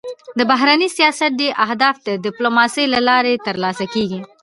[0.37, 4.19] د بهرني سیاست ډېری اهداف د ډيپلوماسی له لارې تر لاسه کېږي.